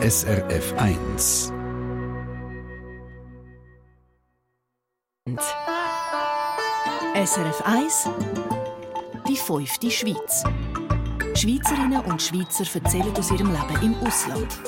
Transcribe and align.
SRF 0.00 0.74
1. 0.76 1.52
SRF 7.16 7.62
1 7.64 8.08
Die 9.28 9.36
fünfte 9.36 9.90
Schweiz. 9.90 10.44
Schweizerinnen 11.34 12.00
und 12.02 12.22
Schweizer 12.22 12.64
erzählen 12.72 13.12
aus 13.18 13.32
ihrem 13.32 13.50
Leben 13.50 13.82
im 13.82 13.94
Ausland. 14.06 14.60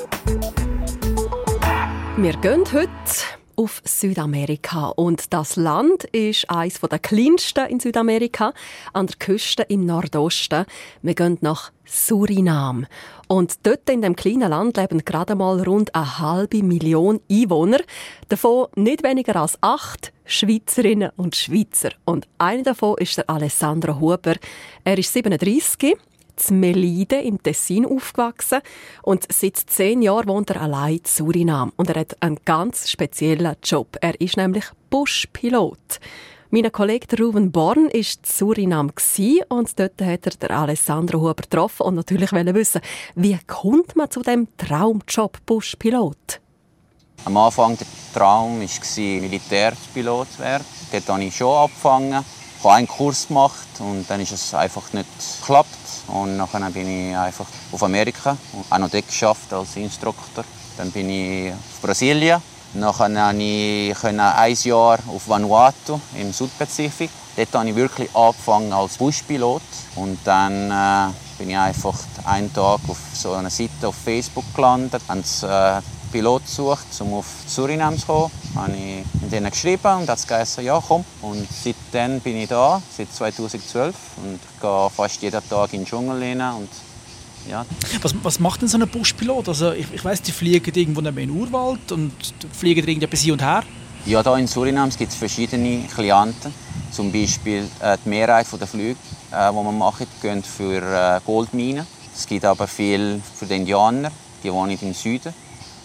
Wir 2.16 2.36
gehen 2.38 2.64
heute 2.72 3.39
auf 3.60 3.82
Südamerika. 3.84 4.88
Und 4.88 5.34
das 5.34 5.56
Land 5.56 6.04
ist 6.04 6.48
eines 6.48 6.80
der 6.80 6.98
kleinsten 6.98 7.66
in 7.66 7.78
Südamerika, 7.78 8.54
an 8.94 9.06
der 9.06 9.16
Küste 9.16 9.64
im 9.64 9.84
Nordosten. 9.84 10.64
Wir 11.02 11.14
gehen 11.14 11.36
nach 11.42 11.70
Suriname. 11.84 12.86
Und 13.28 13.66
dort 13.66 13.90
in 13.90 14.00
dem 14.00 14.16
kleinen 14.16 14.48
Land 14.48 14.78
leben 14.78 15.04
gerade 15.04 15.34
mal 15.34 15.62
rund 15.62 15.94
eine 15.94 16.18
halbe 16.18 16.62
Million 16.62 17.20
Einwohner. 17.30 17.80
Davon 18.28 18.68
nicht 18.76 19.02
weniger 19.02 19.36
als 19.36 19.58
acht 19.60 20.10
Schweizerinnen 20.24 21.10
und 21.16 21.36
Schweizer. 21.36 21.90
Und 22.06 22.28
einer 22.38 22.62
davon 22.62 22.96
ist 22.96 23.18
der 23.18 23.28
Alessandro 23.28 24.00
Huber. 24.00 24.36
Er 24.84 24.96
ist 24.96 25.12
37 25.12 25.98
in 26.48 26.60
Melide 26.60 27.20
im 27.20 27.42
Tessin 27.42 27.84
aufgewachsen 27.84 28.60
und 29.02 29.30
seit 29.32 29.56
zehn 29.56 30.02
Jahren 30.02 30.28
wohnt 30.28 30.50
er 30.50 30.62
allein 30.62 30.96
in 30.96 31.00
Suriname. 31.04 31.72
Und 31.76 31.90
er 31.90 32.00
hat 32.00 32.16
einen 32.20 32.38
ganz 32.44 32.88
speziellen 32.90 33.56
Job. 33.62 33.96
Er 34.00 34.20
ist 34.20 34.36
nämlich 34.36 34.64
Buschpilot. 34.88 36.00
Mein 36.52 36.72
Kollege 36.72 37.22
Ruben 37.22 37.52
Born 37.52 37.86
war 37.86 37.94
in 37.94 38.04
Suriname 38.24 38.92
und 39.48 39.78
dort 39.78 40.02
hat 40.02 40.26
er 40.26 40.32
den 40.32 40.50
Alessandro 40.50 41.20
Huber 41.20 41.34
getroffen 41.34 41.82
und 41.82 41.94
natürlich 41.94 42.32
wissen, 42.32 42.80
wie 43.14 43.38
kommt 43.46 43.94
man 43.94 44.10
zu 44.10 44.22
dem 44.22 44.48
Traumjob 44.56 45.38
Buschpilot? 45.46 46.40
Am 47.24 47.36
Anfang 47.36 47.76
der 47.76 47.86
Traum 48.14 48.60
war 48.60 49.20
Militärpilot 49.20 50.32
zu 50.32 50.38
werden. 50.40 50.64
Dort 50.90 51.08
habe 51.08 51.24
ich 51.24 51.36
schon 51.36 51.54
angefangen. 51.54 52.24
Ich 52.58 52.64
habe 52.64 52.74
einen 52.74 52.88
Kurs 52.88 53.28
gemacht 53.28 53.68
und 53.78 54.08
dann 54.08 54.20
ist 54.20 54.32
es 54.32 54.52
einfach 54.52 54.92
nicht 54.92 55.06
geklappt. 55.40 55.68
Und 56.12 56.36
nachher 56.36 56.60
bin 56.70 57.10
ich 57.10 57.16
einfach 57.16 57.46
auf 57.72 57.82
Amerika 57.82 58.36
und 58.52 58.64
auch 58.70 58.78
noch 58.78 58.90
dort 58.90 59.06
geschafft 59.06 59.52
als 59.52 59.76
Instruktor. 59.76 60.44
Dann 60.76 60.90
bin 60.90 61.10
ich 61.10 61.52
auf 61.52 61.80
Brasilien. 61.82 62.40
Nachher 62.74 63.08
konnte 63.08 63.42
ich 63.42 64.04
ein 64.04 64.56
Jahr 64.62 64.98
auf 65.08 65.28
Vanuatu 65.28 66.00
im 66.16 66.32
Südpazifik. 66.32 67.10
Dort 67.36 67.54
habe 67.54 67.68
ich 67.68 67.74
wirklich 67.74 68.14
angefangen 68.14 68.72
als 68.72 68.96
Buspilot. 68.96 69.62
Und 69.96 70.18
dann 70.24 70.70
äh, 70.70 71.12
bin 71.38 71.50
ich 71.50 71.56
einfach 71.56 71.94
einen 72.24 72.52
Tag 72.52 72.80
auf 72.86 72.98
so 73.12 73.32
einer 73.32 73.50
Seite 73.50 73.88
auf 73.88 73.96
Facebook 73.96 74.44
gelandet. 74.54 75.02
Haben 75.08 75.20
äh, 75.20 75.80
Pilot 76.10 76.44
gesucht, 76.44 76.86
um 77.00 77.14
auf 77.14 77.26
Suriname 77.46 77.96
zu 77.96 78.06
kommen. 78.06 78.30
Habe 78.54 78.72
ich 78.72 79.20
mit 79.20 79.32
denen 79.32 79.50
geschrieben 79.50 80.00
und 80.00 80.08
hat 80.08 80.20
gesagt, 80.20 80.62
ja 80.62 80.82
komm. 80.86 81.04
Und 81.22 81.46
seitdem 81.50 82.20
bin 82.20 82.36
ich 82.36 82.48
da, 82.48 82.82
seit 82.96 83.12
2012 83.12 83.94
und 84.24 84.40
gehe 84.60 84.90
fast 84.90 85.22
jeden 85.22 85.48
Tag 85.48 85.72
in 85.72 85.80
den 85.80 85.86
Dschungel 85.86 86.18
rein 86.18 86.40
und 86.40 86.68
ja. 87.48 87.64
Was, 88.02 88.14
was 88.22 88.38
macht 88.38 88.60
denn 88.60 88.68
so 88.68 88.78
ein 88.78 88.86
Buschpilot? 88.88 89.48
Also 89.48 89.72
ich, 89.72 89.86
ich 89.92 90.04
weiss, 90.04 90.20
die 90.20 90.32
fliegen 90.32 90.74
irgendwo 90.74 91.00
in 91.00 91.14
den 91.14 91.30
Urwald 91.30 91.90
und 91.92 92.12
fliegen 92.52 92.86
irgendetwas 92.86 93.20
hin 93.20 93.32
und 93.32 93.42
her. 93.42 93.62
Ja, 94.06 94.22
hier 94.22 94.36
in 94.36 94.46
Suriname 94.46 94.92
gibt 94.92 95.12
es 95.12 95.18
verschiedene 95.18 95.84
Klienten. 95.94 96.52
Zum 96.90 97.12
Beispiel 97.12 97.68
äh, 97.80 97.96
die 98.04 98.08
Mehrheit 98.08 98.46
der 98.58 98.66
Flüge, 98.66 98.96
äh, 99.32 99.50
die 99.50 99.54
man 99.54 99.78
macht, 99.78 100.06
gehen 100.20 100.42
für 100.42 100.82
äh, 100.82 101.20
Goldminen. 101.24 101.86
Es 102.14 102.26
gibt 102.26 102.44
aber 102.44 102.66
viel 102.66 103.22
für 103.36 103.46
die 103.46 103.56
Indianer, 103.56 104.10
die 104.42 104.52
wohnen 104.52 104.76
im 104.80 104.92
Süden 104.92 105.32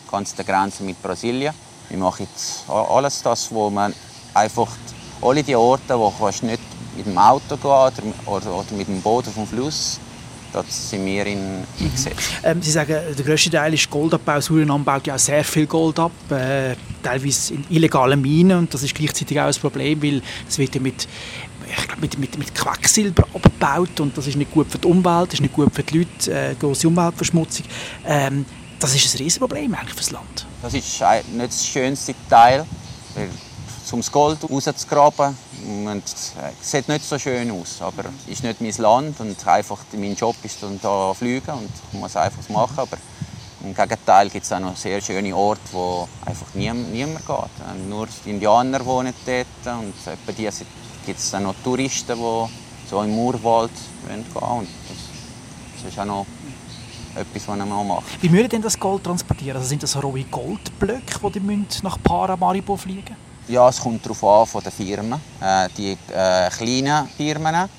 ganz 0.09 0.33
der 0.35 0.45
Grenze 0.45 0.83
mit 0.83 1.01
Brasilien. 1.01 1.53
Wir 1.89 1.97
machen 1.97 2.27
jetzt 2.29 2.69
alles 2.69 3.21
das, 3.21 3.51
wo 3.51 3.69
man 3.69 3.93
einfach 4.33 4.67
alle 5.21 5.43
die 5.43 5.55
Orte, 5.55 5.97
wo 5.97 6.09
fast 6.09 6.43
nicht 6.43 6.61
mit 6.95 7.05
dem 7.05 7.17
Auto 7.17 7.55
geht 7.55 7.63
oder, 8.25 8.55
oder, 8.55 8.75
mit 8.75 8.87
dem 8.87 9.01
Boot 9.01 9.27
auf 9.27 9.33
dem 9.33 9.45
Fluss, 9.45 9.99
dort 10.53 10.71
sind 10.71 11.05
wir 11.05 11.25
in 11.25 11.63
eingesetzt. 11.79 12.31
Ähm, 12.43 12.61
Sie 12.61 12.71
sagen, 12.71 12.95
der 13.17 13.25
grösste 13.25 13.49
Teil 13.49 13.73
ist 13.73 13.89
Goldabbau. 13.89 14.39
Suriname 14.39 14.83
baut 14.83 15.07
ja 15.07 15.17
sehr 15.17 15.43
viel 15.43 15.67
Gold 15.67 15.99
ab, 15.99 16.11
äh, 16.29 16.75
teilweise 17.03 17.55
in 17.55 17.65
illegalen 17.69 18.21
Minen. 18.21 18.59
Und 18.59 18.73
das 18.73 18.83
ist 18.83 18.95
gleichzeitig 18.95 19.39
auch 19.39 19.45
ein 19.45 19.53
Problem, 19.55 20.01
weil 20.01 20.21
es 20.47 20.57
wird 20.57 20.75
ja 20.75 20.81
mit, 20.81 21.07
ich 21.67 21.87
glaub, 21.87 21.99
mit, 21.99 22.17
mit, 22.17 22.37
mit 22.37 22.55
Quecksilber 22.55 23.27
abgebaut 23.33 23.99
und 23.99 24.17
das 24.17 24.27
ist 24.27 24.37
nicht 24.37 24.51
gut 24.51 24.71
für 24.71 24.77
die 24.77 24.87
Umwelt, 24.87 25.27
das 25.27 25.35
ist 25.35 25.41
nicht 25.41 25.53
gut 25.53 25.73
für 25.73 25.83
die 25.83 25.99
Leute, 25.99 26.31
äh, 26.31 26.55
große 26.55 26.87
Umweltverschmutzung. 26.87 27.65
Ähm, 28.05 28.45
das 28.79 28.95
ist 28.95 29.13
ein 29.13 29.17
Riesenproblem 29.17 29.73
eigentlich 29.73 29.93
für 29.93 29.99
das 29.99 30.11
Land. 30.11 30.45
Das 30.61 30.73
ist 30.73 31.01
nicht 31.01 31.47
das 31.47 31.65
schönste 31.65 32.15
Teil, 32.29 32.65
weil 33.15 33.29
um 33.91 33.99
das 34.01 34.11
Gold 34.11 34.39
rauszugraben, 34.43 35.37
und 35.85 36.03
es 36.05 36.33
sieht 36.61 36.89
nicht 36.89 37.05
so 37.05 37.17
schön 37.17 37.49
aus, 37.51 37.81
aber 37.81 38.05
es 38.25 38.33
ist 38.33 38.43
nicht 38.43 38.59
mein 38.59 38.73
Land 38.77 39.19
und 39.19 39.47
einfach 39.47 39.79
mein 39.93 40.15
Job 40.15 40.35
ist 40.43 40.61
dann 40.61 40.79
da 40.81 41.13
fliegen 41.13 41.51
und 41.51 41.69
ich 41.93 41.99
muss 41.99 42.15
einfach 42.15 42.49
machen, 42.49 42.79
aber 42.79 42.97
im 43.63 43.73
Gegenteil 43.73 44.29
gibt 44.29 44.45
es 44.45 44.51
auch 44.51 44.59
noch 44.59 44.75
sehr 44.75 45.01
schöne 45.01 45.35
Orte, 45.35 45.61
wo 45.71 46.09
einfach 46.25 46.47
niemand, 46.53 46.91
niemand 46.91 47.25
geht. 47.25 47.87
Nur 47.87 48.07
die 48.25 48.31
Indianer 48.31 48.85
wohnen 48.85 49.13
dort 49.25 49.77
und 49.77 49.93
etwa 50.05 50.31
die 50.31 50.49
gibt 51.05 51.19
es 51.19 51.31
dann 51.31 51.43
noch 51.43 51.55
Touristen, 51.63 52.17
die 52.17 52.89
so 52.89 53.01
im 53.01 53.17
Urwald 53.17 53.71
gehen 54.07 54.25
wollen. 54.33 54.67
das, 54.89 54.97
das 55.83 55.91
ist 55.93 55.99
auch 55.99 56.05
noch 56.05 56.25
etwas, 57.15 57.47
was 57.47 57.57
man 57.57 57.87
macht. 57.87 58.21
Wie 58.21 58.29
müssen 58.29 58.49
denn 58.49 58.61
das 58.61 58.79
Gold 58.79 59.03
transportieren? 59.03 59.57
Also 59.57 59.69
sind 59.69 59.83
das 59.83 60.01
rohe 60.01 60.23
Goldblöcke, 60.23 61.31
die 61.33 61.65
nach 61.83 61.97
Paramaribo 62.03 62.75
fliegen 62.75 63.15
Ja, 63.47 63.69
es 63.69 63.79
kommt 63.79 64.05
darauf 64.05 64.23
an 64.23 64.45
von 64.45 64.63
den 64.63 64.71
Firmen. 64.71 65.19
Äh, 65.41 65.69
die 65.77 65.97
äh, 66.13 66.49
kleinen 66.49 67.07
Firmen 67.09 67.69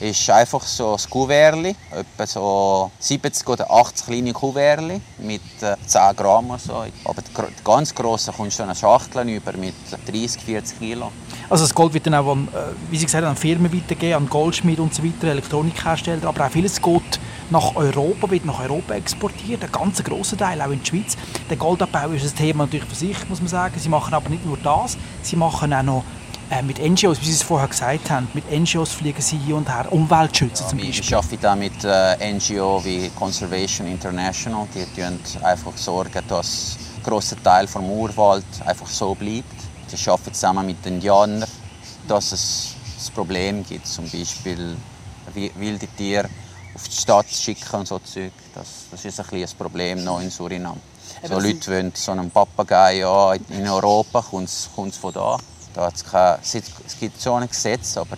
ist 0.00 0.30
einfach 0.30 0.62
so 0.62 0.94
ein 0.94 1.10
Kuvert, 1.10 1.76
etwa 1.90 2.26
so 2.26 2.90
70 2.98 3.46
oder 3.48 3.70
80 3.70 4.06
kleine 4.06 4.32
Kuvert 4.32 4.82
mit 5.18 5.42
äh, 5.60 5.76
10 5.86 6.16
Gramm 6.16 6.50
oder 6.50 6.58
so. 6.58 6.84
Aber 7.04 7.22
die 7.22 7.62
ganz 7.62 7.94
grossen 7.94 8.32
kommst 8.34 8.58
du 8.58 8.62
eine 8.62 8.74
Schachtel 8.74 9.28
über 9.28 9.52
mit 9.52 9.74
30, 10.06 10.42
40 10.42 10.78
Kilo. 10.78 11.12
Also 11.50 11.64
das 11.64 11.74
Gold 11.74 11.92
wird 11.92 12.06
dann 12.06 12.14
auch, 12.14 12.32
an, 12.32 12.48
äh, 12.48 12.72
wie 12.90 12.96
Sie 12.96 13.04
gesagt 13.04 13.24
haben, 13.24 13.32
an 13.32 13.36
Firmen 13.36 13.72
weitergegeben, 13.72 14.16
an 14.16 14.28
Goldschmiede 14.28 14.80
und 14.80 14.94
so 14.94 15.04
weiter, 15.04 15.28
Elektronikhersteller, 15.28 16.24
aber 16.24 16.46
auch 16.46 16.50
vieles 16.50 16.80
geht 16.80 17.20
nach 17.50 17.74
Europa, 17.76 18.30
wird 18.30 18.44
nach 18.44 18.60
Europa 18.60 18.94
exportiert, 18.94 19.64
ein 19.64 19.72
ganz 19.72 20.02
grosser 20.02 20.36
Teil, 20.36 20.60
auch 20.62 20.70
in 20.70 20.80
die 20.82 20.86
Schweiz. 20.86 21.16
Der 21.48 21.56
Goldabbau 21.56 22.10
ist 22.10 22.24
ein 22.24 22.34
Thema 22.36 22.64
natürlich 22.64 22.86
für 22.86 22.94
sich, 22.94 23.28
muss 23.28 23.40
man 23.40 23.48
sagen. 23.48 23.74
Sie 23.78 23.88
machen 23.88 24.14
aber 24.14 24.28
nicht 24.28 24.44
nur 24.44 24.56
das, 24.58 24.96
sie 25.22 25.36
machen 25.36 25.72
auch 25.72 25.82
noch 25.82 26.04
äh, 26.50 26.62
mit 26.62 26.78
NGOs, 26.78 27.20
wie 27.20 27.26
Sie 27.26 27.32
es 27.32 27.42
vorher 27.42 27.68
gesagt 27.68 28.10
haben, 28.10 28.28
mit 28.34 28.50
NGOs 28.50 28.92
fliegen 28.92 29.20
Sie 29.20 29.38
hier 29.38 29.56
und 29.56 29.68
her, 29.68 29.86
Umweltschützer 29.90 30.66
zum 30.66 30.78
Beispiel. 30.78 31.00
Ich 31.00 31.14
arbeite 31.14 31.36
da 31.38 31.54
mit 31.54 31.84
äh, 31.84 32.32
NGO 32.32 32.84
wie 32.84 33.08
Conservation 33.10 33.86
International, 33.86 34.66
die 34.74 35.02
einfach 35.44 35.76
sorgen, 35.76 36.22
dass 36.28 36.76
ein 36.96 37.02
grosser 37.02 37.40
Teil 37.42 37.66
vom 37.66 37.88
Urwald 37.88 38.44
einfach 38.64 38.88
so 38.88 39.14
bleibt. 39.14 39.46
Die 39.90 40.08
arbeiten 40.08 40.34
zusammen 40.34 40.66
mit 40.66 40.84
den 40.84 40.94
Indianern, 40.94 41.48
dass 42.06 42.32
es 42.32 42.74
das 42.96 43.10
Problem 43.10 43.64
gibt, 43.64 43.86
zum 43.86 44.04
Beispiel 44.10 44.76
wilde 45.34 45.86
Tiere 45.96 46.28
auf 46.80 46.88
die 46.88 46.96
Stadt 46.96 47.26
schicken 47.28 47.76
und 47.76 47.88
so 47.88 47.98
Zeug. 47.98 48.32
Das, 48.54 48.66
das 48.90 49.04
ist 49.04 49.20
ein, 49.20 49.26
ein 49.42 49.48
Problem 49.58 50.02
noch 50.02 50.20
in 50.20 50.30
Suriname. 50.30 50.80
So 51.28 51.38
Leute 51.38 51.70
wollen 51.70 51.92
so 51.94 52.12
einen 52.12 52.30
Papagei 52.30 52.98
ja, 52.98 53.34
in 53.34 53.68
Europa, 53.68 54.22
kommt 54.22 54.48
es 54.48 54.66
von 54.96 55.12
da. 55.12 55.36
da 55.74 55.82
hat's 55.82 56.04
kein, 56.04 56.38
es 56.40 56.98
gibt 56.98 57.20
schon 57.20 57.42
ein 57.42 57.48
Gesetz, 57.48 57.96
aber 57.96 58.16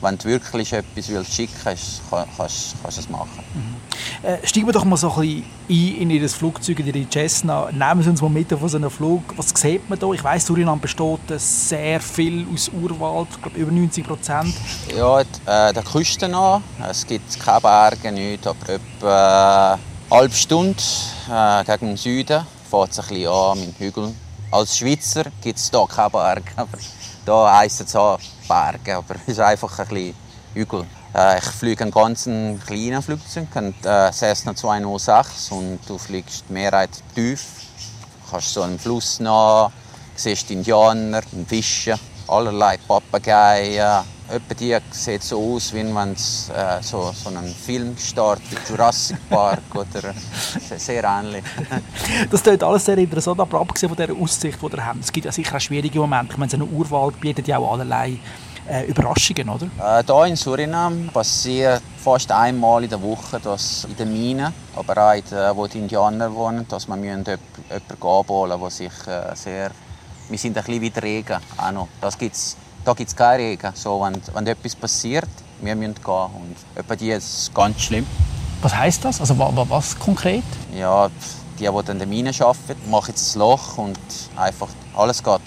wenn 0.00 0.18
du 0.18 0.24
wirklich 0.24 0.72
etwas 0.72 1.08
willst 1.08 1.34
schicken 1.34 1.54
willst, 1.64 2.00
kannst, 2.10 2.74
kannst 2.82 2.96
du 2.96 3.00
es 3.00 3.08
machen. 3.08 3.44
Mhm. 3.54 3.76
Äh, 4.22 4.38
steigen 4.46 4.68
wir 4.68 4.72
doch 4.72 4.84
mal 4.84 4.96
so 4.96 5.10
ein 5.10 5.42
bisschen 5.66 5.98
ein 5.98 6.02
in 6.02 6.10
Ihr 6.10 6.28
Flugzeug, 6.28 6.78
in 6.78 6.86
Ihre 6.86 7.10
Cessna. 7.10 7.70
Nehmen 7.72 8.04
Sie 8.04 8.10
uns 8.10 8.22
mal 8.22 8.28
mit 8.28 8.52
auf 8.52 8.60
so 8.66 8.76
einen 8.76 8.88
Flug. 8.88 9.24
Was 9.36 9.48
sieht 9.48 9.90
man 9.90 9.98
da? 9.98 10.12
Ich 10.12 10.22
weiss, 10.22 10.46
Suriname 10.46 10.80
besteht 10.80 11.18
sehr 11.38 12.00
viel 12.00 12.46
aus 12.54 12.68
Urwald, 12.68 13.26
ich 13.32 13.42
glaube 13.42 13.58
über 13.58 13.72
90 13.72 14.06
Prozent. 14.06 14.54
Ja, 14.96 15.22
äh, 15.22 15.72
der 15.72 15.82
Küste 15.82 16.28
noch. 16.28 16.62
Es 16.88 17.04
gibt 17.04 17.40
keine 17.40 17.62
Berge, 17.62 18.12
nichts, 18.12 18.46
aber 18.46 18.68
etwa 18.68 19.72
eine 19.72 19.80
halbe 20.16 20.34
Stunde 20.34 20.80
äh, 21.28 21.64
gegen 21.64 21.88
den 21.88 21.96
Süden 21.96 22.46
fährt 22.70 22.90
es 22.92 23.00
ein 23.00 23.08
bisschen 23.08 23.26
an 23.26 23.58
mit 23.58 23.78
Hügeln. 23.80 24.16
Als 24.52 24.78
Schweizer 24.78 25.24
gibt 25.42 25.58
es 25.58 25.68
hier 25.68 25.84
keine 25.88 26.10
Berge, 26.10 26.52
aber 26.54 26.78
hier 27.24 27.58
heisst 27.58 27.80
es 27.80 27.96
auch 27.96 28.20
Berge, 28.46 28.94
aber 28.98 29.16
es 29.16 29.32
ist 29.32 29.40
einfach 29.40 29.76
ein 29.80 29.88
bisschen 29.88 30.14
Hügel. 30.54 30.84
Äh, 31.14 31.38
ich 31.38 31.44
fliege 31.44 31.84
einen 31.84 31.90
ganz 31.90 32.24
kleinen 32.24 33.02
Flugzeug, 33.02 33.48
ein 33.54 33.74
äh, 33.84 34.12
Cessna 34.12 34.54
206 34.54 35.50
und 35.50 35.78
du 35.86 35.98
fliegst 35.98 36.44
die 36.48 36.52
Mehrheit 36.54 36.90
tief. 37.14 37.44
Du 38.24 38.30
kannst 38.30 38.54
so 38.54 38.62
einen 38.62 38.78
Fluss 38.78 39.20
nach, 39.20 39.70
siehst 40.14 40.50
Indianer, 40.50 41.22
Fische, 41.46 41.98
allerlei 42.28 42.78
Papageien, 42.88 44.04
etwa 44.28 44.54
die 44.54 44.76
sieht 44.90 45.22
so 45.22 45.54
aus, 45.54 45.74
wie 45.74 45.84
wenn 45.94 46.12
es 46.12 46.48
äh, 46.48 46.82
so, 46.82 47.12
so 47.12 47.28
einen 47.28 47.54
Film 47.54 47.96
startet 47.98 48.46
wie 48.50 48.72
Jurassic 48.72 49.18
Park 49.28 49.60
oder 49.74 50.14
sehr 50.78 51.04
ähnlich. 51.04 51.44
das 52.30 52.42
klingt 52.42 52.62
alles 52.62 52.86
sehr 52.86 52.96
interessant, 52.96 53.38
aber 53.38 53.60
abgesehen 53.60 53.94
von 53.94 53.98
dieser 53.98 54.18
Aussicht, 54.18 54.58
die 54.62 54.76
ihr 54.76 54.86
habt, 54.86 55.00
es 55.00 55.12
gibt 55.12 55.26
ja 55.26 55.32
sicher 55.32 55.56
auch 55.56 55.60
schwierige 55.60 55.98
Momente. 55.98 56.32
Ich 56.32 56.38
meine, 56.38 56.50
so 56.50 56.56
eine 56.56 56.64
Urwald 56.64 57.20
bietet 57.20 57.48
ja 57.48 57.58
auch 57.58 57.72
allerlei 57.72 58.18
äh, 58.68 58.84
Überraschungen, 58.86 59.48
oder? 59.48 59.66
Äh, 59.66 60.04
hier 60.04 60.26
in 60.26 60.36
Suriname 60.36 61.08
passiert 61.12 61.82
fast 61.98 62.30
einmal 62.30 62.84
in 62.84 62.90
der 62.90 63.02
Woche, 63.02 63.40
dass 63.40 63.84
in 63.84 63.96
den 63.96 64.12
Minen, 64.12 64.52
aber 64.76 65.10
auch 65.10 65.14
in 65.14 65.24
den, 65.24 65.56
wo 65.56 65.66
die 65.66 65.78
Indianer 65.78 66.32
wohnen, 66.34 66.66
dass 66.68 66.88
man 66.88 67.02
jemanden 67.02 67.38
abholen 68.00 68.60
der 68.60 68.70
sich 68.70 68.92
äh, 69.06 69.34
sehr... 69.34 69.70
Wir 70.28 70.38
sind 70.38 70.56
ein 70.56 70.64
bisschen 70.64 70.80
wie 70.80 70.90
der 70.90 71.02
Regen 71.02 71.38
auch 71.58 71.72
noch. 71.72 71.88
Das 72.00 72.16
gibt's, 72.16 72.56
da 72.84 72.94
gibt 72.94 73.10
es 73.10 73.16
keinen 73.16 73.40
Regen. 73.40 73.72
So, 73.74 74.00
wenn, 74.00 74.20
wenn 74.32 74.46
etwas 74.46 74.74
passiert, 74.74 75.28
wir 75.60 75.74
müssen 75.74 75.94
gehen. 75.94 76.04
Und 76.06 76.56
etwa 76.74 76.96
die 76.96 77.10
ist 77.10 77.52
ganz 77.54 77.80
schlimm. 77.80 78.06
Was 78.62 78.74
heißt 78.74 79.04
das? 79.04 79.20
Also 79.20 79.36
was 79.38 79.98
konkret? 79.98 80.44
Ja, 80.74 81.10
die, 81.58 81.68
die 81.68 81.90
in 81.90 81.98
der 81.98 82.06
Mine 82.06 82.30
arbeiten, 82.38 82.90
machen 82.90 83.08
jetzt 83.10 83.34
ein 83.34 83.40
Loch 83.40 83.76
und 83.76 83.98
einfach 84.36 84.68
alles 84.94 85.22
geht 85.22 85.40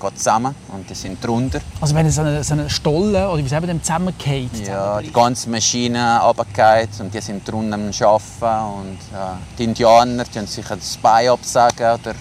geht 0.00 0.18
zusammen 0.18 0.54
und 0.68 0.88
die 0.88 0.94
sind 0.94 1.24
drunter. 1.24 1.60
Also 1.80 1.94
wenn 1.94 2.10
so 2.10 2.22
eine, 2.22 2.42
so 2.42 2.54
eine 2.54 2.70
Stolle 2.70 3.28
oder 3.28 3.44
wie 3.44 3.48
sagen 3.48 3.66
wir 3.66 3.82
zusammengeht? 3.82 4.66
Ja, 4.66 5.00
die 5.00 5.12
ganze 5.12 5.48
Maschine 5.50 6.20
runtergeht 6.20 6.90
und 7.00 7.12
die 7.12 7.20
sind 7.20 7.46
drunter 7.46 7.74
am 7.74 7.90
Arbeiten 7.90 8.80
und 8.80 8.98
ja, 9.12 9.38
die 9.58 9.64
Indianer 9.64 10.24
die 10.24 10.46
sich 10.46 10.66
das 10.66 10.96
Bein 10.96 11.28
absagen 11.28 12.00
oder 12.00 12.14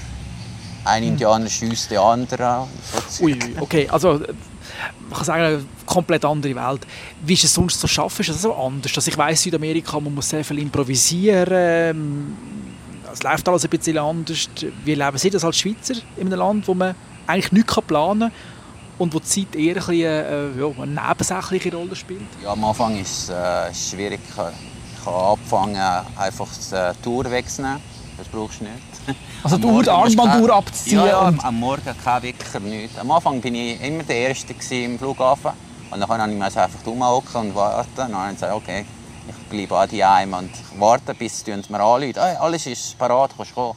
ein 0.85 1.03
hm. 1.03 1.09
Indianer 1.09 1.49
schießt 1.49 1.91
den 1.91 1.99
anderen. 1.99 2.67
So 3.09 3.23
Ui, 3.23 3.37
okay, 3.59 3.87
also 3.89 4.19
man 5.09 5.13
kann 5.13 5.25
sagen, 5.25 5.43
eine 5.43 5.65
komplett 5.85 6.23
andere 6.25 6.55
Welt. 6.55 6.85
Wie 7.21 7.33
ist 7.33 7.43
es 7.43 7.53
sonst 7.53 7.79
zu 7.79 7.87
so 7.87 8.01
arbeiten? 8.01 8.21
Ist 8.21 8.29
das 8.29 8.41
so 8.41 8.53
anders? 8.53 8.91
Also 8.95 9.09
ich 9.09 9.17
weiß 9.17 9.41
Südamerika, 9.41 9.99
man 9.99 10.13
muss 10.13 10.29
sehr 10.29 10.43
viel 10.43 10.59
improvisieren. 10.59 12.37
Es 13.11 13.23
läuft 13.23 13.49
alles 13.49 13.63
ein 13.63 13.69
bisschen 13.69 13.97
anders. 13.97 14.49
Wie 14.85 14.95
leben 14.95 15.17
Sie 15.17 15.29
das 15.29 15.43
als 15.43 15.57
Schweizer 15.57 15.95
in 16.15 16.27
einem 16.27 16.39
Land, 16.39 16.67
wo 16.67 16.73
man 16.73 16.95
eigentlich 17.29 17.51
nichts 17.51 17.81
planen 17.87 18.19
kann 18.19 18.31
und 18.97 19.13
wo 19.13 19.19
die 19.19 19.25
Zeit 19.25 19.55
eher 19.55 19.75
ein 19.75 19.85
bisschen, 19.85 19.95
äh, 19.95 20.59
ja, 20.59 20.67
eine 20.81 21.01
nebensächliche 21.09 21.75
Rolle 21.75 21.95
spielt? 21.95 22.21
Ja, 22.43 22.51
am 22.51 22.63
Anfang 22.65 22.99
ist 22.99 23.29
es 23.29 23.29
äh, 23.29 23.73
schwierig. 23.73 24.19
Ich 24.27 24.35
kann 24.35 25.13
anfangen, 25.13 25.81
einfach 26.17 26.47
die 26.47 26.75
äh, 26.75 26.93
Tour 27.01 27.31
wegzunehmen. 27.31 27.79
Das 28.17 28.27
brauchst 28.27 28.59
du 28.59 28.65
nicht. 28.65 28.75
Also 29.41 29.57
die 29.57 29.65
Uhr, 29.65 29.87
Armbanduhr 29.87 30.53
abzuziehen? 30.53 30.99
Ja, 30.99 31.07
ja 31.07 31.21
am, 31.21 31.39
am 31.39 31.55
Morgen 31.55 31.95
kein 32.03 32.23
Wecker, 32.23 32.59
nichts. 32.59 32.97
Am 32.99 33.09
Anfang 33.09 33.41
war 33.41 33.51
ich 33.51 33.81
immer 33.81 34.03
der 34.03 34.17
Erste 34.17 34.53
im 34.75 34.99
Flughafen. 34.99 35.51
Und 35.89 35.99
dann 36.01 36.09
konnte 36.09 36.29
ich 36.29 36.43
einfach 36.43 36.85
rumhocken 36.85 37.41
und 37.41 37.55
warten. 37.55 37.89
Und 37.89 37.97
dann 37.97 38.15
habe 38.15 38.27
ich 38.31 38.35
gesagt, 38.35 38.53
okay, 38.53 38.85
ich 39.29 39.49
bleibe 39.49 39.77
an 39.77 39.89
die 39.89 40.03
Heim 40.03 40.33
und 40.33 40.49
warte, 40.77 41.13
bis 41.13 41.43
sie 41.43 41.51
mir 41.51 41.79
anrufen. 41.79 42.13
Hey, 42.15 42.35
alles 42.37 42.65
ist 42.65 42.97
parat, 42.97 43.31
kannst 43.35 43.53
kommen. 43.53 43.75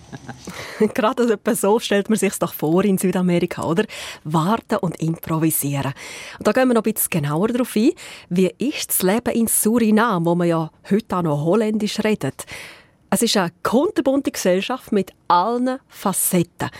Gerade 0.95 1.39
so 1.55 1.79
stellt 1.79 2.09
man 2.09 2.19
sich 2.19 2.39
doch 2.39 2.53
vor 2.53 2.85
in 2.85 2.99
Südamerika, 2.99 3.63
oder? 3.65 3.85
Warten 4.25 4.77
und 4.77 5.01
improvisieren. 5.01 5.93
Und 6.39 6.47
da 6.47 6.53
gehen 6.53 6.69
wir 6.69 6.75
noch 6.75 6.83
ein 6.83 6.93
bisschen 6.93 7.11
genauer 7.11 7.49
darauf 7.49 7.77
ein. 7.77 7.91
Wie 8.29 8.53
ist 8.59 8.91
das 8.91 9.03
Leben 9.03 9.35
in 9.35 9.47
Suriname, 9.47 10.25
wo 10.27 10.35
man 10.35 10.49
ja 10.49 10.71
heute 10.91 11.17
auch 11.17 11.23
noch 11.23 11.45
Holländisch 11.45 12.01
redet? 12.01 12.45
Es 13.11 13.23
ist 13.23 13.37
eine 13.37 13.53
kunterbunte 13.63 14.31
Gesellschaft 14.31 14.91
mit 14.93 15.13
allen 15.29 15.79
Facetten 15.89 16.71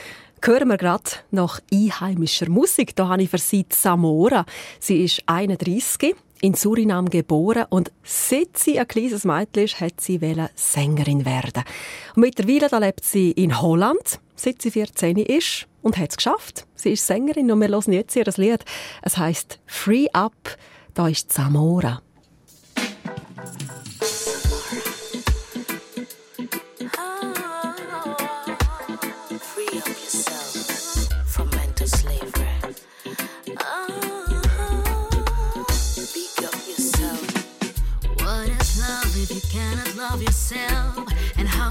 hören 0.45 0.69
wir 0.69 0.77
gerade 0.77 1.05
nach 1.31 1.61
einheimischer 1.73 2.49
Musik. 2.49 2.97
Da 2.97 3.09
habe 3.09 3.23
ich 3.23 3.31
für 3.31 3.39
sie 3.39 3.65
Samora. 3.71 4.45
Sie 4.81 5.05
ist 5.05 5.23
31, 5.27 6.17
in 6.43 6.55
Suriname 6.55 7.09
geboren 7.09 7.67
und 7.71 7.93
seit 8.03 8.59
sie 8.59 8.79
ein 8.79 8.89
kleines 8.89 9.25
Mädchen 9.25 9.65
ist, 9.65 9.81
hat 9.81 10.01
sie 10.01 10.21
Sängerin 10.57 11.25
werden. 11.25 11.63
Und 12.17 12.23
mittlerweile 12.23 12.69
da 12.69 12.79
lebt 12.79 13.05
sie 13.05 13.31
in 13.31 13.63
Holland, 13.63 14.21
seit 14.35 14.61
sie 14.61 14.73
14 14.73 15.19
ist 15.19 15.69
und 15.83 15.97
hat 15.97 16.11
es 16.11 16.17
geschafft. 16.17 16.67
Sie 16.75 16.93
ist 16.93 17.07
Sängerin 17.07 17.51
und 17.53 17.61
wir 17.61 17.69
hören 17.69 17.93
jetzt 17.93 18.17
ihr 18.17 18.25
Lied. 18.37 18.65
Es 19.03 19.17
heißt 19.17 19.61
Free 19.67 20.09
Up. 20.13 20.59
Da 20.95 21.09
ist 21.09 21.33
Zamora. 21.33 22.03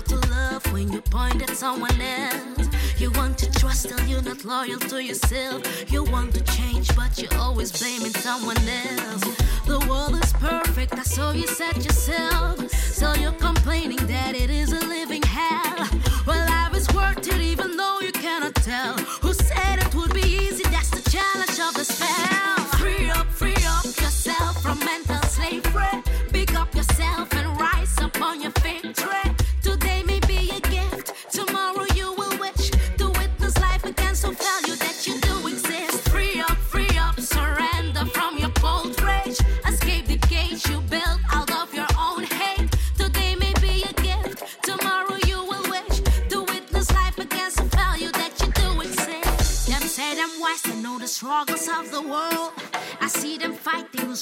How 0.01 0.17
to 0.17 0.29
love 0.29 0.73
when 0.73 0.91
you 0.91 1.01
point 1.01 1.41
at 1.41 1.55
someone 1.55 1.99
else. 2.01 2.67
You 2.97 3.11
want 3.11 3.37
to 3.39 3.51
trust, 3.59 3.83
still 3.89 3.99
you're 4.07 4.21
not 4.21 4.43
loyal 4.45 4.79
to 4.79 5.03
yourself. 5.03 5.61
You 5.91 6.03
want 6.03 6.33
to 6.35 6.43
change, 6.55 6.95
but 6.95 7.17
you're 7.21 7.33
always 7.39 7.71
blaming 7.71 8.13
someone 8.13 8.57
else. 8.57 9.23
The 9.65 9.79
world 9.89 10.15
is 10.23 10.33
perfect, 10.33 10.91
that's 10.91 11.17
all 11.19 11.33
you 11.33 11.47
said 11.47 11.77
yourself. 11.77 12.69
So 12.71 13.13
you're 13.15 13.39
complaining 13.47 14.05
that 14.07 14.35
it 14.35 14.49
is 14.49 14.71
a 14.71 14.85
living 14.87 15.23
hell. 15.23 15.87
Well, 16.25 16.45
life 16.47 16.75
is 16.75 16.87
worth 16.93 17.27
it, 17.27 17.41
even 17.41 17.77
though 17.77 17.99
you 18.01 18.11
cannot 18.11 18.55
tell. 18.55 18.93
Who 19.23 19.33
said 19.33 19.79
it 19.79 19.93
would 19.95 20.13
be 20.13 20.21
easy? 20.21 20.63
That's 20.63 20.89
the 20.89 21.09
challenge 21.09 21.59
of 21.59 21.73
the 21.75 21.85
spell. 21.85 22.57
Free 22.79 23.09
up, 23.09 23.27
free 23.27 23.63
up 23.65 23.85
yourself 23.85 24.61
from 24.61 24.79
mental 24.79 25.21
slavery. 25.23 26.03
Pick 26.31 26.55
up 26.55 26.73
yourself 26.75 27.33
and 27.33 27.59
rise 27.59 27.97
up 27.99 28.21
on 28.21 28.41
your 28.41 28.51
victory. 28.51 28.90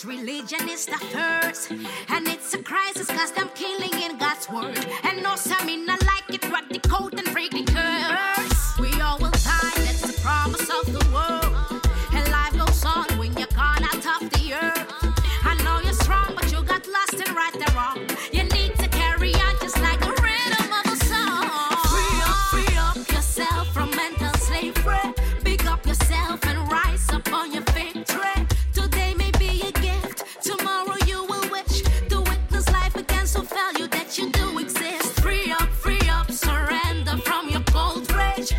Religion 0.09 0.67
is 0.67 0.87
the 0.87 0.97
first. 1.13 1.71
And 2.09 2.25
from 37.29 37.47
your 37.47 37.61
cold 37.67 38.07
fridge. 38.07 38.51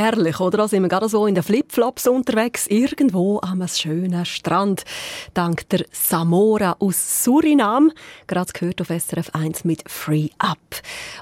Herrlich, 0.00 0.40
oder? 0.40 0.58
Da 0.58 0.68
sind 0.68 0.82
wir 0.82 0.88
gerade 0.88 1.08
so 1.08 1.26
in 1.26 1.34
den 1.34 1.44
Flipflops 1.70 2.08
unterwegs, 2.08 2.66
irgendwo 2.66 3.38
am 3.42 3.66
schönen 3.68 4.24
Strand. 4.26 4.82
Dank 5.34 5.68
der 5.68 5.84
Samora 5.92 6.74
aus 6.80 7.24
Surinam. 7.24 7.92
Gerade 8.26 8.52
gehört 8.52 8.80
auf 8.80 8.88
SRF 8.88 9.30
1 9.32 9.64
mit 9.64 9.88
Free 9.88 10.30
Up. 10.38 10.58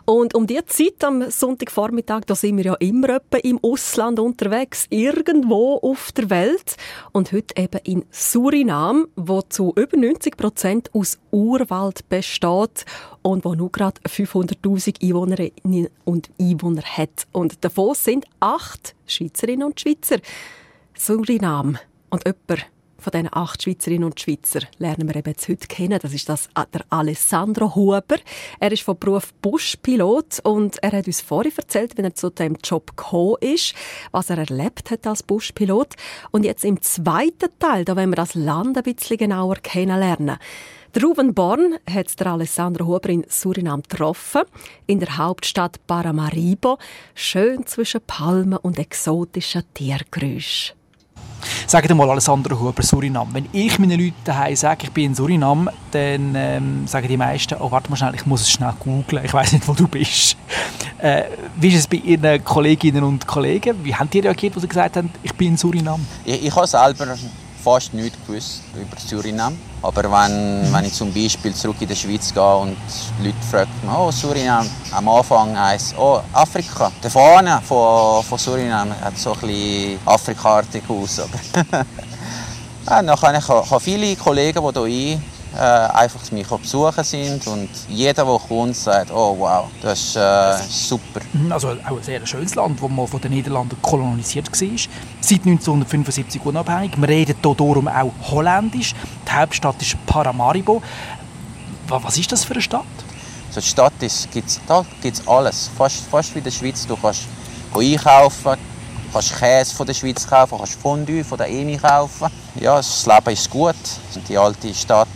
Und 0.06 0.34
um 0.34 0.46
die 0.46 0.64
Zeit 0.64 1.04
am 1.04 1.30
Sonntagvormittag, 1.30 2.22
da 2.26 2.34
sind 2.34 2.56
wir 2.56 2.64
ja 2.64 2.74
immer 2.76 3.20
im 3.42 3.58
Ausland 3.62 4.18
unterwegs, 4.18 4.86
irgendwo 4.88 5.76
auf 5.82 6.12
der 6.12 6.30
Welt. 6.30 6.76
Und 7.12 7.32
heute 7.32 7.54
eben 7.60 7.80
in 7.84 8.04
Surinam, 8.10 9.06
wo 9.16 9.42
zu 9.42 9.74
über 9.76 9.98
90 9.98 10.36
Prozent 10.38 10.90
aus 10.94 11.18
Urwald 11.30 12.08
besteht 12.08 12.86
und 13.20 13.44
wo 13.44 13.54
nur 13.54 13.70
gerade 13.70 14.00
500.000 14.00 15.02
Einwohnerinnen 15.02 15.88
und 16.06 16.30
Einwohner 16.40 16.82
hat. 16.82 17.26
Und 17.32 17.62
davon 17.64 17.94
sind 17.94 18.24
acht 18.40 18.94
Schweizerinnen 19.10 19.66
und 19.66 19.80
Schweizer. 19.80 20.18
Surinam. 20.94 21.78
Und 22.10 22.24
jemand 22.26 22.66
von 23.00 23.12
diesen 23.12 23.28
acht 23.32 23.62
Schweizerinnen 23.62 24.04
und 24.04 24.18
Schweizer 24.18 24.60
lernen 24.78 25.08
wir 25.08 25.16
eben 25.16 25.34
heute 25.48 25.66
kennen. 25.68 25.98
Das 26.00 26.12
ist 26.12 26.28
das 26.28 26.48
der 26.72 26.84
Alessandro 26.90 27.74
Huber. 27.74 28.16
Er 28.58 28.72
ist 28.72 28.82
von 28.82 28.98
Beruf 28.98 29.32
Buschpilot 29.34 30.40
und 30.42 30.82
er 30.82 30.92
hat 30.92 31.06
uns 31.06 31.20
vorhin 31.20 31.52
erzählt, 31.56 31.96
wie 31.96 32.02
er 32.02 32.14
zu 32.14 32.30
diesem 32.30 32.56
Job 32.62 32.96
gekommen 32.96 33.36
ist, 33.40 33.74
was 34.10 34.30
er 34.30 34.38
erlebt 34.38 34.90
hat 34.90 35.06
als 35.06 35.22
Buschpilot. 35.22 35.94
Und 36.32 36.44
jetzt 36.44 36.64
im 36.64 36.82
zweiten 36.82 37.50
Teil, 37.58 37.84
da 37.84 37.96
wollen 37.96 38.10
wir 38.10 38.16
das 38.16 38.34
Land 38.34 38.76
ein 38.76 38.82
bisschen 38.82 39.16
genauer 39.16 39.56
kennenlernen. 39.56 40.38
Der 40.94 41.02
Ruben 41.02 41.34
Born 41.34 41.78
hat 41.88 42.18
der 42.18 42.28
Alessandro 42.28 42.86
Huber 42.86 43.10
in 43.10 43.24
Surinam 43.28 43.82
getroffen, 43.82 44.42
in 44.86 45.00
der 45.00 45.18
Hauptstadt 45.18 45.86
Paramaribo, 45.86 46.78
schön 47.14 47.66
zwischen 47.66 48.00
Palmen 48.00 48.58
und 48.58 48.78
exotischen 48.78 49.62
Tiergeräuschen. 49.74 50.77
Sagt 51.70 51.94
mal, 51.94 52.08
Alessandro 52.08 52.58
Huber, 52.58 52.82
Surinam. 52.82 53.28
Wenn 53.34 53.46
ich 53.52 53.78
meinen 53.78 54.00
Leuten 54.00 54.14
daheim 54.24 54.56
sage, 54.56 54.84
ich 54.84 54.90
bin 54.90 55.04
in 55.04 55.14
Surinam, 55.14 55.68
dann 55.90 56.34
ähm, 56.34 56.86
sagen 56.86 57.06
die 57.06 57.18
meisten, 57.18 57.56
oh, 57.60 57.70
warte 57.70 57.90
mal 57.90 57.96
schnell, 57.96 58.14
ich 58.14 58.24
muss 58.24 58.40
es 58.40 58.50
schnell 58.50 58.72
googeln, 58.80 59.22
ich 59.22 59.34
weiß 59.34 59.52
nicht, 59.52 59.68
wo 59.68 59.74
du 59.74 59.86
bist. 59.86 60.38
Äh, 60.96 61.24
wie 61.56 61.68
ist 61.68 61.80
es 61.80 61.86
bei 61.86 61.98
Ihren 61.98 62.42
Kolleginnen 62.42 63.04
und 63.04 63.26
Kollegen? 63.26 63.84
Wie 63.84 63.94
haben 63.94 64.08
die 64.08 64.20
reagiert, 64.20 64.54
als 64.54 64.62
sie 64.62 64.68
gesagt 64.68 64.96
haben, 64.96 65.10
ich 65.22 65.34
bin 65.34 65.48
in 65.48 65.56
Surinam? 65.58 66.06
Ich, 66.24 66.46
ich 66.46 66.56
habe 66.56 66.66
selber 66.66 67.14
fast 67.62 67.94
nichts 67.94 68.18
gewusst 68.26 68.62
über 68.74 68.96
Surinam. 68.98 69.56
Aber 69.82 70.04
wenn, 70.04 70.72
wenn 70.72 70.84
ich 70.84 70.92
zum 70.92 71.12
Beispiel 71.12 71.54
zurück 71.54 71.76
in 71.80 71.88
die 71.88 71.96
Schweiz 71.96 72.32
gehe 72.32 72.56
und 72.56 72.76
Leute 73.22 73.36
fragen, 73.50 73.70
oh 73.88 74.10
Surinam, 74.10 74.68
am 74.92 75.08
Anfang 75.08 75.58
heisst 75.58 75.94
oh 75.98 76.20
Afrika. 76.32 76.90
Die 77.02 77.10
Fahne 77.10 77.60
von, 77.64 78.22
von 78.24 78.38
Surinam 78.38 78.92
hat 79.00 79.16
so 79.16 79.32
ein 79.32 79.40
bisschen 79.40 79.98
afrikartig 80.04 80.82
aus. 80.88 81.20
ja, 82.86 83.02
nachher, 83.02 83.38
ich 83.38 83.48
habe 83.48 83.80
viele 83.80 84.16
Kollegen, 84.16 84.62
die 84.74 84.90
hier 84.90 85.20
äh, 85.58 85.60
einfach 85.60 86.30
mich 86.30 86.46
besuchen 86.46 87.04
sind 87.04 87.46
und 87.48 87.68
jeder, 87.88 88.24
der 88.24 88.38
kommt, 88.38 88.76
sagt, 88.76 89.10
oh 89.10 89.36
wow, 89.38 89.64
das 89.82 89.98
ist 90.00 90.16
äh, 90.16 90.56
super. 90.68 91.20
Mhm, 91.32 91.50
also 91.50 91.70
auch 91.70 91.96
ein 91.96 92.02
sehr 92.02 92.24
schönes 92.26 92.54
Land, 92.54 92.80
das 92.80 92.88
mal 92.88 93.06
von 93.06 93.20
den 93.20 93.32
Niederlanden 93.32 93.76
kolonisiert 93.82 94.48
war. 94.48 94.78
Seit 95.20 95.44
1975 95.44 96.44
unabhängig. 96.44 96.92
Wir 96.96 97.08
reden 97.08 97.34
hier 97.42 97.54
darum 97.54 97.88
auch 97.88 98.12
Holländisch. 98.30 98.94
Die 99.26 99.32
Hauptstadt 99.32 99.82
ist 99.82 99.96
Paramaribo. 100.06 100.80
Was 101.88 102.16
ist 102.16 102.30
das 102.30 102.44
für 102.44 102.52
eine 102.52 102.62
Stadt? 102.62 102.84
So 103.50 103.60
die 103.60 103.66
Stadt 103.66 103.94
ist, 104.00 104.30
gibt's, 104.30 104.60
da 104.68 104.84
gibt 105.02 105.18
es 105.18 105.26
alles, 105.26 105.70
fast, 105.76 106.02
fast 106.08 106.34
wie 106.34 106.38
in 106.38 106.44
der 106.44 106.50
Schweiz. 106.52 106.86
Du 106.86 106.96
kannst 106.96 107.22
einkaufen, 107.74 108.56
kannst 109.12 109.36
Käse 109.36 109.74
von 109.74 109.86
der 109.86 109.94
Schweiz 109.94 110.24
kaufen, 110.24 110.56
kannst 110.56 110.74
Fondue 110.74 111.24
von 111.24 111.38
der 111.38 111.48
EMI 111.48 111.78
kaufen. 111.78 112.28
Ja, 112.60 112.76
das 112.76 113.06
Leben 113.06 113.30
ist 113.30 113.50
gut. 113.50 113.74
Die 114.28 114.38
alte 114.38 114.72
Stadt 114.72 115.08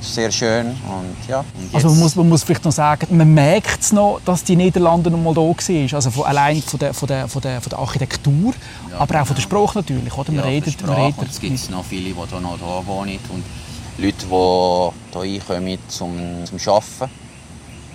sehr 0.00 0.30
schön. 0.30 0.66
Und, 0.66 1.28
ja, 1.28 1.40
und 1.40 1.74
also 1.74 1.88
man 1.88 1.98
muss, 1.98 2.16
man 2.16 2.28
muss 2.28 2.44
vielleicht 2.44 2.64
noch 2.64 2.72
sagen, 2.72 3.16
man 3.16 3.32
merkt 3.32 3.80
es 3.80 3.92
noch, 3.92 4.20
dass 4.24 4.44
die 4.44 4.56
Niederlande 4.56 5.10
noch 5.10 5.18
mal 5.18 5.34
da 5.34 5.40
waren. 5.40 5.94
Also 5.94 6.10
von, 6.10 6.24
allein 6.24 6.62
von 6.62 6.78
der, 6.78 6.94
von 6.94 7.08
der, 7.08 7.28
von 7.28 7.42
der, 7.42 7.60
von 7.60 7.70
der 7.70 7.78
Architektur, 7.78 8.54
ja, 8.90 8.98
aber 8.98 9.22
auch 9.22 9.26
von 9.26 9.36
der. 9.36 9.42
Sprache 9.42 9.78
natürlich. 9.78 10.12
Oder? 10.16 10.32
Man 10.32 10.44
ja, 10.44 10.50
redet, 10.50 10.86
man 10.86 10.96
redet 10.96 11.30
es 11.30 11.40
gibt 11.40 11.70
noch 11.70 11.84
viele, 11.84 12.10
die 12.10 12.14
hier 12.14 12.40
noch 12.40 12.58
da 12.58 12.86
wohnen 12.86 13.18
und 13.30 13.44
Leute, 13.98 14.26
die 14.26 15.28
hier 15.28 15.40
reinkommen 15.48 15.78
zum, 15.88 16.44
zum 16.44 16.58
Arbeiten 16.72 17.10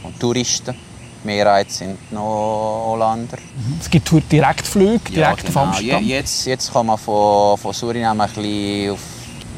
und 0.03 0.19
Touristen. 0.19 0.75
Die 1.23 1.27
Mehrheit 1.27 1.69
sind 1.69 2.11
noch 2.11 2.87
Holländer. 2.87 3.37
Mhm. 3.37 3.77
Es 3.79 3.89
gibt 3.89 4.09
Direktflüge, 4.31 5.11
direkt 5.11 5.43
ja, 5.43 5.49
genau. 5.49 5.69
auf 5.69 5.81
Jetzt, 5.81 6.45
jetzt 6.47 6.73
kann 6.73 6.87
man 6.87 6.97
von, 6.97 7.57
von 7.57 7.73
Suriname 7.73 8.23
ein 8.23 8.29
bisschen 8.33 8.91
auf 8.91 8.99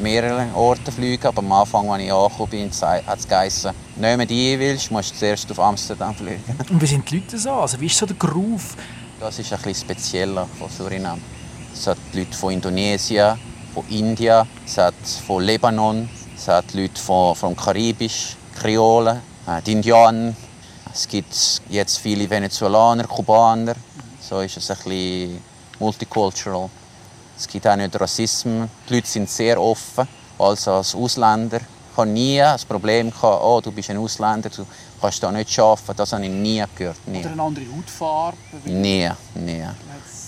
mehreren 0.04 0.54
Orten 0.54 0.92
fliegen, 0.92 1.26
aber 1.26 1.38
am 1.38 1.50
Anfang, 1.50 1.90
als 1.90 2.02
ich 2.02 2.12
angekommen 2.12 2.50
bin, 2.50 2.70
hat 2.70 3.18
es 3.18 3.26
geheißen, 3.26 3.72
nicht 3.96 4.16
mehr 4.16 4.26
die 4.26 4.58
willst, 4.58 4.90
musst 4.90 5.12
du 5.12 5.18
zuerst 5.18 5.50
auf 5.50 5.58
Amsterdam 5.58 6.14
fliegen. 6.14 6.42
Und 6.70 6.80
wie 6.80 6.86
sind 6.86 7.10
die 7.10 7.16
Leute 7.16 7.38
so? 7.38 7.52
Also 7.52 7.80
wie 7.80 7.86
ist 7.86 7.96
so 7.96 8.04
der 8.04 8.16
Groove? 8.16 8.76
Das 9.18 9.38
ist 9.38 9.50
ein 9.52 9.58
bisschen 9.58 9.86
spezieller 9.86 10.46
von 10.58 10.68
Suriname. 10.68 11.22
Es 11.72 11.86
hat 11.86 11.96
Leute 12.12 12.36
von 12.36 12.52
Indonesien, 12.52 13.38
von 13.72 13.84
Indien, 13.88 14.46
es 14.66 14.76
hat 14.76 14.94
von 15.26 15.42
Lebanon, 15.42 16.08
es 16.36 16.48
hat 16.48 16.74
Leute 16.74 17.00
von, 17.00 17.34
vom 17.34 17.56
Karibisch, 17.56 18.36
Kreolen, 18.54 19.20
äh, 19.46 19.62
die 19.62 19.72
Indianer. 19.72 20.34
Es 20.92 21.08
gibt 21.08 21.34
jetzt 21.70 21.98
viele 21.98 22.28
Venezolaner, 22.28 23.04
Kubaner. 23.04 23.74
So 24.20 24.40
ist 24.40 24.58
es 24.58 24.70
ein 24.70 24.76
bisschen 24.76 25.40
multicultural. 25.80 26.68
Es 27.36 27.48
gibt 27.48 27.66
auch 27.66 27.76
nicht 27.76 27.98
Rassismus. 28.00 28.68
Die 28.88 28.94
Leute 28.94 29.06
sind 29.06 29.28
sehr 29.28 29.60
offen. 29.60 30.06
Also 30.38 30.72
als 30.72 30.94
Ausländer 30.94 31.60
ich 31.94 31.98
habe 31.98 32.10
nie 32.10 32.38
das 32.38 32.64
Problem 32.64 33.08
gehabt, 33.08 33.40
oh, 33.44 33.60
du 33.60 33.70
bist 33.70 33.88
ein 33.88 33.98
Ausländer, 33.98 34.48
du 34.48 34.66
kannst 35.00 35.22
da 35.22 35.30
nicht 35.30 35.56
arbeiten. 35.60 35.96
Das 35.96 36.12
habe 36.12 36.24
ich 36.24 36.30
nie 36.30 36.64
gehört. 36.74 37.06
Nie. 37.06 37.20
Oder 37.20 37.30
eine 37.30 37.42
andere 37.42 37.64
Hautfarbe? 37.76 38.36
Nie, 38.64 39.10
nie. 39.36 39.64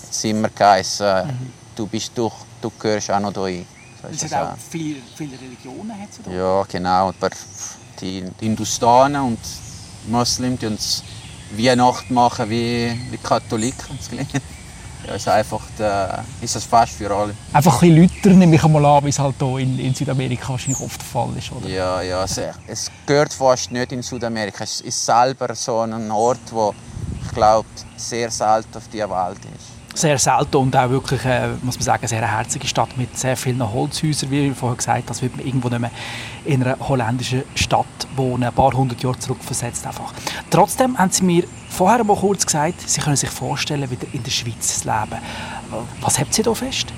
Es 0.09 0.19
hat 0.19 0.23
immer 0.23 0.47
geheißen, 0.47 1.27
mhm. 1.27 1.53
du, 1.75 1.85
bist, 1.87 2.13
du, 2.15 2.31
du 2.61 2.71
gehörst 2.79 3.11
auch 3.11 3.19
noch 3.19 3.33
hierhin. 3.33 3.65
So 4.01 4.07
es 4.07 4.33
hat 4.33 4.53
auch 4.53 4.57
viele, 4.57 5.01
viele 5.13 5.37
Religionen. 5.37 5.91
Hat's? 6.01 6.19
Ja, 6.31 6.63
genau. 6.63 7.09
Aber 7.09 7.31
die, 7.99 8.21
die 8.39 8.45
Hindustanen 8.45 9.21
und 9.21 9.39
Muslimen 10.07 10.57
machen 10.57 11.03
Weihnachten 11.51 12.13
machen 12.13 12.49
wie, 12.49 12.97
wie 13.11 13.17
Katholiken. 13.17 13.99
Ja, 15.07 15.15
ist 15.15 15.27
einfach 15.27 15.61
der, 15.79 16.23
ist 16.41 16.55
das 16.55 16.65
fast 16.65 16.93
für 16.93 17.09
alle. 17.15 17.33
Einfach 17.53 17.81
ein 17.81 17.95
bisschen 17.95 18.21
lauter, 18.23 18.29
nehme 18.37 18.55
ich 18.55 18.63
einmal 18.63 18.85
an, 18.85 19.05
wie 19.05 19.09
es 19.09 19.19
halt 19.19 19.35
hier 19.39 19.57
in, 19.57 19.79
in 19.79 19.93
Südamerika 19.93 20.49
wahrscheinlich 20.49 20.81
oft 20.81 20.99
der 20.99 21.07
Fall 21.07 21.29
ist, 21.37 21.51
oder? 21.51 21.67
Ja, 21.69 22.01
ja, 22.01 22.23
es, 22.23 22.39
es 22.67 22.91
gehört 23.05 23.33
fast 23.33 23.71
nicht 23.71 23.91
in 23.91 24.01
Südamerika. 24.01 24.63
Es 24.63 24.81
ist 24.81 25.05
selber 25.05 25.55
so 25.55 25.79
ein 25.79 26.11
Ort, 26.11 26.39
wo 26.51 26.73
ich 27.23 27.33
glaube, 27.33 27.67
sehr 27.95 28.29
selten 28.29 28.77
auf 28.77 28.87
dieser 28.89 29.09
Welt 29.09 29.39
ist 29.55 29.76
sehr 29.97 30.19
selten 30.19 30.57
und 30.57 30.75
auch 30.75 30.89
wirklich, 30.89 31.25
äh, 31.25 31.49
muss 31.63 31.75
man 31.75 31.83
sagen, 31.83 32.01
eine 32.01 32.07
sehr 32.07 32.31
herzige 32.31 32.67
Stadt 32.67 32.95
mit 32.97 33.17
sehr 33.17 33.35
vielen 33.35 33.73
Holzhäusern, 33.73 34.29
wie 34.29 34.51
vorher 34.51 34.77
gesagt, 34.77 35.09
das 35.09 35.21
würde 35.21 35.37
man 35.37 35.45
irgendwo 35.45 35.69
nicht 35.69 35.79
mehr 35.79 35.91
in 36.45 36.63
einer 36.63 36.77
holländischen 36.87 37.43
Stadt 37.55 37.85
wohnen, 38.15 38.43
ein 38.43 38.53
paar 38.53 38.73
hundert 38.73 39.01
Jahre 39.01 39.17
zurückversetzt 39.17 39.85
einfach. 39.87 40.13
Trotzdem 40.49 40.97
haben 40.97 41.11
Sie 41.11 41.23
mir 41.23 41.43
vorher 41.69 42.03
mal 42.03 42.15
kurz 42.15 42.45
gesagt, 42.45 42.87
Sie 42.87 43.01
können 43.01 43.15
sich 43.15 43.29
vorstellen, 43.29 43.89
wieder 43.89 44.07
in 44.13 44.23
der 44.23 44.31
Schweiz 44.31 44.79
zu 44.79 44.87
leben. 44.87 45.21
Was 46.01 46.19
habt 46.19 46.33
Sie 46.33 46.43
da 46.43 46.53
fest? 46.53 46.93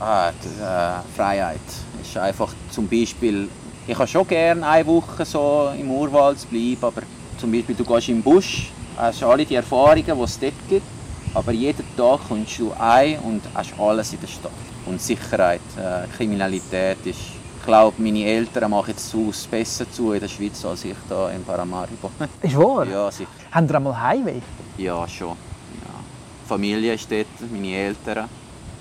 Ah, 0.00 0.30
die, 0.30 0.62
äh, 0.62 1.16
Freiheit 1.16 1.60
ist 2.02 2.16
einfach 2.16 2.52
zum 2.70 2.88
Beispiel, 2.88 3.48
ich 3.86 3.98
habe 3.98 4.08
schon 4.08 4.26
gerne 4.26 4.66
eine 4.66 4.86
Woche 4.86 5.24
so 5.24 5.70
im 5.78 5.90
Urwald 5.90 6.38
zu 6.38 6.46
bleiben, 6.46 6.78
aber 6.80 7.02
zum 7.36 7.52
Beispiel 7.52 7.74
du 7.74 7.84
gehst 7.84 8.08
im 8.08 8.22
Busch, 8.22 8.70
hast 8.96 9.22
alle 9.22 9.44
die 9.44 9.54
Erfahrungen, 9.54 10.04
die 10.04 10.10
es 10.10 10.38
dort 10.38 10.68
gibt 10.68 10.97
aber 11.38 11.52
jeden 11.52 11.84
Tag 11.96 12.18
kommst 12.28 12.58
du 12.58 12.72
ein 12.72 13.20
und 13.20 13.42
hast 13.54 13.72
alles 13.78 14.12
in 14.12 14.20
der 14.20 14.26
Stadt. 14.26 14.50
Und 14.86 15.00
Sicherheit, 15.00 15.60
äh, 15.76 16.08
Kriminalität 16.16 16.98
ist... 17.04 17.20
Ich 17.60 17.64
glaube, 17.64 18.00
meine 18.02 18.24
Eltern 18.24 18.70
machen 18.70 18.90
jetzt 18.90 19.12
das 19.12 19.20
Haus 19.20 19.46
besser 19.46 19.90
zu 19.90 20.12
in 20.12 20.20
der 20.20 20.28
Schweiz 20.28 20.64
als 20.64 20.84
ich 20.84 20.96
hier 21.06 21.30
in 21.36 21.44
Paramaribo. 21.44 22.10
Ist 22.42 22.56
wahr? 22.56 22.86
Ja, 22.86 23.10
sicher. 23.10 23.28
Haben 23.52 23.68
Sie 23.68 23.74
einmal 23.74 24.00
Heimweh? 24.00 24.40
Ja, 24.78 25.06
schon. 25.06 25.28
Ja. 25.28 25.94
Familie 26.46 26.94
ist 26.94 27.10
dort, 27.10 27.26
meine 27.52 27.74
Eltern, 27.74 28.28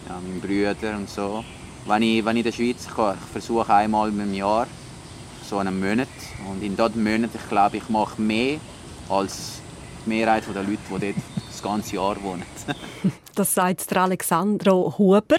ja, 0.07 0.15
meine 0.25 0.39
Brüder 0.39 0.95
und 0.95 1.09
so. 1.09 1.43
Wenn 1.85 2.01
ich, 2.01 2.23
wenn 2.23 2.37
ich 2.37 2.45
in 2.45 2.51
der 2.51 2.51
Schweiz 2.53 2.87
kann, 2.87 3.17
ich 3.21 3.31
versuche 3.31 3.73
einmal 3.73 4.07
im 4.07 4.33
Jahr, 4.33 4.67
so 5.49 5.57
einen 5.57 5.77
Monat. 5.77 6.07
Und 6.49 6.63
in 6.63 6.77
diesem 6.77 7.03
Monat, 7.03 7.31
ich 7.33 7.49
glaube, 7.49 7.77
ich 7.77 7.89
mache 7.89 8.21
mehr 8.21 8.57
als 9.09 9.59
die 10.05 10.09
Mehrheit 10.09 10.43
der 10.47 10.63
Leute, 10.63 10.77
die 10.87 11.13
dort 11.13 11.36
das 11.57 11.63
ganze 11.63 11.95
Jahr 11.95 12.21
wohnen. 12.21 12.43
das 13.35 13.53
sagt 13.53 13.89
der 13.89 14.03
Alexandro 14.03 14.95
Huber, 14.97 15.37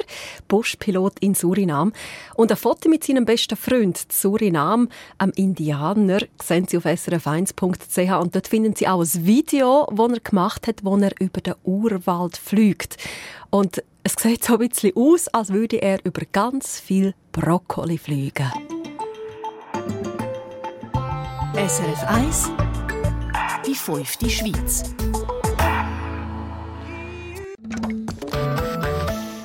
Buschpilot 0.48 1.18
in 1.20 1.34
Surinam. 1.34 1.92
Und 2.34 2.50
ein 2.50 2.56
Foto 2.56 2.88
mit 2.88 3.04
seinem 3.04 3.24
besten 3.24 3.56
Freund 3.56 4.00
Surinam, 4.10 4.88
am 5.18 5.30
Indianer, 5.30 6.20
sehen 6.42 6.66
Sie 6.68 6.76
auf 6.76 6.86
srf1.ch. 6.86 8.20
Und 8.20 8.34
dort 8.34 8.48
finden 8.48 8.74
Sie 8.74 8.88
auch 8.88 9.00
ein 9.00 9.26
Video, 9.26 9.86
das 9.94 10.12
er 10.12 10.20
gemacht 10.20 10.66
hat, 10.66 10.84
wo 10.84 10.96
er 10.96 11.12
über 11.20 11.40
den 11.40 11.54
Urwald 11.62 12.36
fliegt. 12.36 12.96
Und 13.50 13.82
es 14.02 14.14
sieht 14.18 14.44
so 14.44 14.58
ein 14.58 14.68
bisschen 14.68 14.96
aus, 14.96 15.28
als 15.28 15.52
würde 15.52 15.80
er 15.80 16.04
über 16.04 16.22
ganz 16.32 16.80
viel 16.80 17.14
Brokkoli 17.32 17.98
fliegen. 17.98 18.50
SRF 21.54 22.04
1 22.04 22.50
Die 23.66 23.74
fünfte 23.74 24.28
Schweiz 24.30 24.84